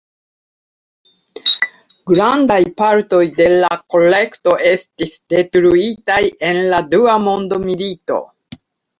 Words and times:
Grandaj 2.11 2.55
partoj 2.81 3.19
de 3.39 3.45
la 3.65 3.69
kolekto 3.95 4.53
estis 4.69 5.11
detruitaj 5.33 6.17
en 6.49 6.63
la 6.73 6.81
dua 6.95 7.19
mondmilito. 7.27 8.19